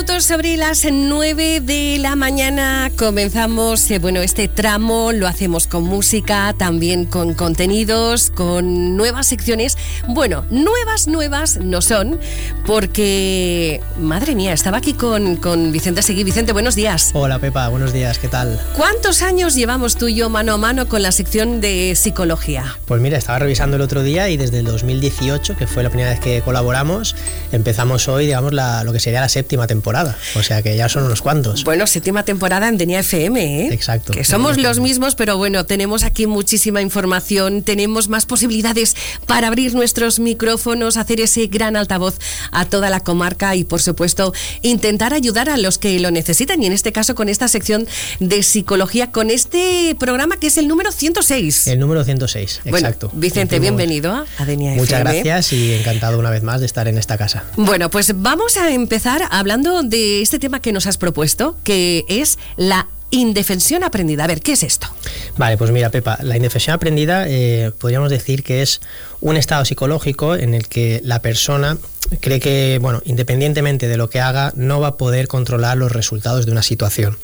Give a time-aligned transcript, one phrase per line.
[0.00, 5.82] minutos sobre las 9 de la mañana comenzamos, eh, bueno, este tramo lo hacemos con
[5.82, 9.76] música, también con contenidos, con nuevas secciones.
[10.08, 12.18] Bueno, nuevas, nuevas no son,
[12.64, 16.24] porque, madre mía, estaba aquí con, con Vicente Seguí.
[16.24, 17.10] Vicente, buenos días.
[17.12, 18.58] Hola Pepa, buenos días, ¿qué tal?
[18.74, 22.78] ¿Cuántos años llevamos tú y yo mano a mano con la sección de psicología?
[22.86, 26.08] Pues mira, estaba revisando el otro día y desde el 2018, que fue la primera
[26.08, 27.16] vez que colaboramos,
[27.52, 29.89] empezamos hoy, digamos, la, lo que sería la séptima temporada.
[30.36, 31.64] O sea que ya son unos cuantos.
[31.64, 33.68] Bueno, séptima temporada en Denia FM, ¿eh?
[33.72, 34.12] Exacto.
[34.12, 38.94] Que somos los mismos, pero bueno, tenemos aquí muchísima información, tenemos más posibilidades
[39.26, 42.18] para abrir nuestros micrófonos, hacer ese gran altavoz
[42.52, 46.62] a toda la comarca y, por supuesto, intentar ayudar a los que lo necesitan.
[46.62, 47.86] Y en este caso, con esta sección
[48.20, 51.66] de psicología, con este programa que es el número 106.
[51.68, 53.10] El número 106, Bueno, exacto.
[53.14, 55.22] Vicente, bienvenido a Denia Muchas FM.
[55.22, 57.44] gracias y encantado una vez más de estar en esta casa.
[57.56, 62.38] Bueno, pues vamos a empezar hablando de este tema que nos has propuesto, que es
[62.56, 64.24] la indefensión aprendida.
[64.24, 64.88] A ver, ¿qué es esto?
[65.36, 68.80] Vale, pues mira, Pepa, la indefensión aprendida eh, podríamos decir que es
[69.20, 71.76] un estado psicológico en el que la persona
[72.20, 76.46] cree que, bueno, independientemente de lo que haga, no va a poder controlar los resultados
[76.46, 77.16] de una situación.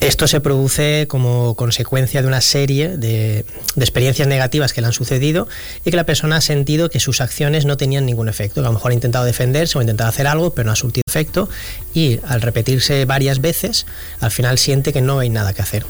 [0.00, 4.92] Esto se produce como consecuencia de una serie de, de experiencias negativas que le han
[4.92, 5.48] sucedido
[5.84, 8.54] y que la persona ha sentido que sus acciones no tenían ningún efecto.
[8.60, 10.76] Que a lo mejor ha intentado defenderse o ha intentado hacer algo, pero no ha
[10.76, 11.48] surtido efecto
[11.94, 13.86] y al repetirse varias veces,
[14.20, 15.86] al final siente que no hay nada que hacer.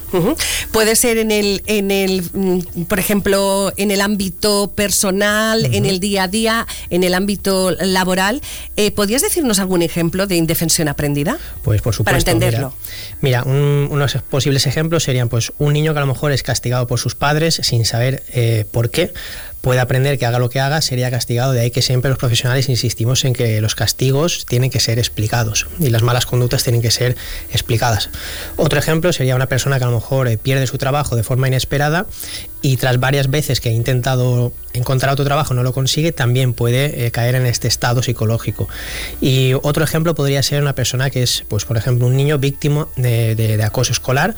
[0.70, 5.98] Puede ser en el, en el, mm, por ejemplo, en el ámbito personal, en el
[5.98, 8.42] día a día, en el ámbito laboral.
[8.77, 11.38] Eh, ¿Podrías decirnos algún ejemplo de indefensión aprendida?
[11.62, 12.05] Pues por supuesto.
[12.05, 12.75] Para entenderlo.
[13.22, 16.42] Mira, mira, un- unos posibles ejemplos serían pues un niño que a lo mejor es
[16.42, 19.12] castigado por sus padres sin saber eh, por qué.
[19.64, 21.52] Puede aprender que haga lo que haga, sería castigado.
[21.52, 25.69] De ahí que siempre los profesionales insistimos en que los castigos tienen que ser explicados
[25.80, 27.16] y las malas conductas tienen que ser
[27.50, 28.10] explicadas.
[28.56, 31.48] Otro ejemplo sería una persona que a lo mejor eh, pierde su trabajo de forma
[31.48, 32.04] inesperada
[32.60, 37.06] y tras varias veces que ha intentado encontrar otro trabajo no lo consigue, también puede
[37.06, 38.69] eh, caer en este estado psicológico.
[39.22, 42.86] Y otro ejemplo podría ser una persona que es, pues por ejemplo, un niño víctima
[42.97, 44.34] de acoso escolar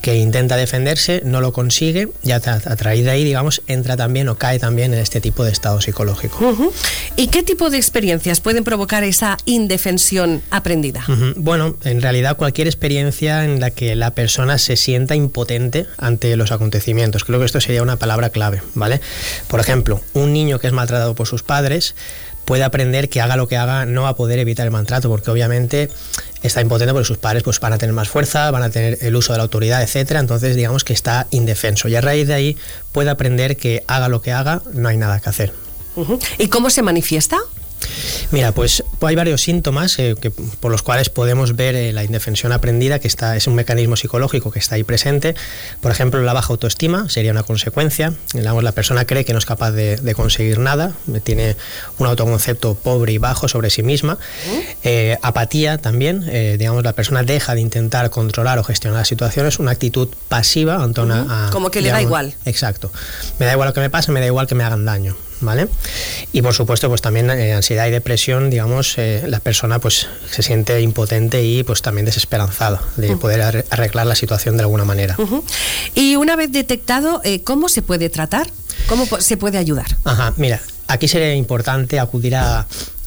[0.00, 3.96] que intenta defenderse, no lo consigue, y a, tra- a través de ahí, digamos, entra
[3.96, 6.72] también o cae también en este tipo de estado psicológico.
[7.16, 11.04] ¿Y qué tipo de experiencias pueden provocar esa indefensión aprendida?
[11.36, 16.50] Bueno, en realidad cualquier experiencia en la que la persona se sienta impotente ante los
[16.50, 17.24] acontecimientos.
[17.24, 19.00] Creo que esto sería una palabra clave, ¿vale?
[19.48, 21.94] Por ejemplo, un niño que es maltratado por sus padres
[22.46, 25.30] puede aprender que haga lo que haga no va a poder evitar el maltrato porque
[25.30, 25.88] obviamente
[26.42, 29.16] está impotente porque sus padres pues van a tener más fuerza, van a tener el
[29.16, 32.56] uso de la autoridad, etcétera, entonces digamos que está indefenso y a raíz de ahí
[32.92, 35.52] puede aprender que haga lo que haga no hay nada que hacer.
[36.38, 37.38] ¿Y cómo se manifiesta?
[38.32, 42.52] Mira, pues hay varios síntomas eh, que, por los cuales podemos ver eh, la indefensión
[42.52, 45.34] aprendida, que está, es un mecanismo psicológico que está ahí presente.
[45.80, 48.12] Por ejemplo, la baja autoestima sería una consecuencia.
[48.32, 50.92] Digamos, la persona cree que no es capaz de, de conseguir nada,
[51.24, 51.56] tiene
[51.98, 54.16] un autoconcepto pobre y bajo sobre sí misma.
[54.84, 59.58] Eh, apatía también, eh, digamos, la persona deja de intentar controlar o gestionar las situaciones,
[59.58, 62.34] una actitud pasiva ante una, a- Como que le da igual.
[62.44, 62.92] Exacto.
[63.40, 65.68] Me da igual lo que me pase, me da igual que me hagan daño, ¿vale?
[66.32, 70.42] Y por supuesto, pues también eh, ansiedad y depresión, digamos, eh, la persona pues se
[70.42, 75.16] siente impotente y pues también desesperanzada de poder arre- arreglar la situación de alguna manera.
[75.94, 78.48] Y una vez detectado, eh, ¿cómo se puede tratar?
[78.88, 79.96] ¿Cómo se puede ayudar?
[80.04, 82.66] Ajá, mira, aquí sería importante acudir a,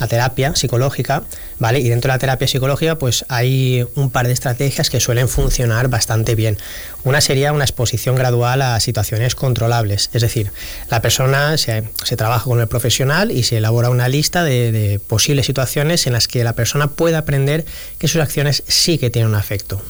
[0.09, 1.23] terapia psicológica,
[1.59, 1.79] ¿vale?
[1.79, 5.87] Y dentro de la terapia psicológica, pues hay un par de estrategias que suelen funcionar
[5.87, 6.57] bastante bien.
[7.05, 10.51] Una sería una exposición gradual a situaciones controlables, es decir,
[10.89, 11.83] la persona se,
[12.17, 16.27] trabaja con el profesional y se elabora una lista de, de posibles situaciones en las
[16.27, 17.63] que la persona pueda aprender
[17.97, 19.81] que sus acciones sí que tienen un efecto,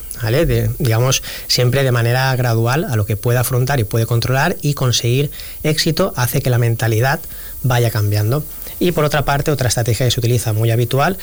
[0.78, 5.32] digamos, siempre de manera gradual a lo que puede afrontar y puede controlar y conseguir
[5.64, 7.20] éxito hace que la mentalidad
[7.64, 8.44] vaya cambiando.
[8.80, 11.18] Y por otra parte, otra estrategia que se utiliza muy habitual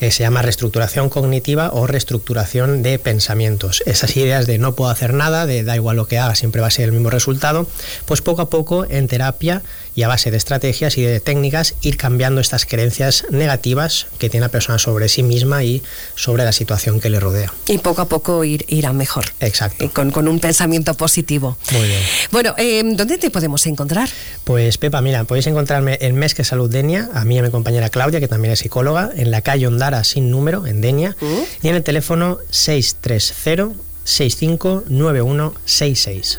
[0.00, 3.82] eh, se llama reestructuración cognitiva o reestructuración de pensamientos.
[3.84, 6.68] Esas ideas de no puedo hacer nada, de da igual lo que haga, siempre va
[6.68, 7.66] a ser el mismo resultado,
[8.06, 9.62] pues poco a poco en terapia
[10.00, 14.46] y a base de estrategias y de técnicas ir cambiando estas creencias negativas que tiene
[14.46, 15.82] la persona sobre sí misma y
[16.14, 17.52] sobre la situación que le rodea.
[17.66, 19.26] Y poco a poco ir, irá mejor.
[19.40, 19.84] Exacto.
[19.84, 21.58] Y con, con un pensamiento positivo.
[21.72, 22.00] Muy bien.
[22.30, 24.08] Bueno, eh, ¿dónde te podemos encontrar?
[24.44, 27.50] Pues Pepa, mira, podéis encontrarme en Mes que Salud Denia, a mí y a mi
[27.50, 31.14] compañera Claudia, que también es psicóloga, en la calle Ondara sin número, en Denia,
[31.62, 33.74] y en el teléfono 630
[34.04, 36.38] 659166.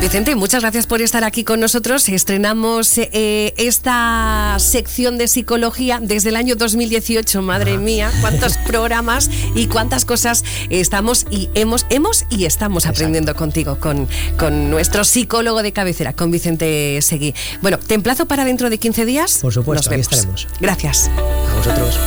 [0.00, 2.08] Vicente, muchas gracias por estar aquí con nosotros.
[2.08, 7.40] Estrenamos eh, esta sección de psicología desde el año 2018.
[7.42, 13.80] Madre mía, cuántos programas y cuántas cosas estamos y hemos, hemos y estamos aprendiendo contigo,
[13.80, 14.06] con,
[14.38, 17.34] con nuestro psicólogo de cabecera, con Vicente Seguí.
[17.62, 19.38] Bueno, te emplazo para dentro de 15 días.
[19.40, 20.46] Por supuesto, Nos estaremos.
[20.60, 21.08] Gracias.
[21.08, 21.98] A vosotros.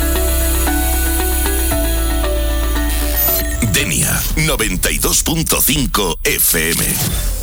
[3.73, 7.38] Denia 92.5 FM.